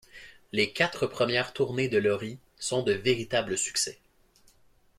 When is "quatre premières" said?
0.73-1.53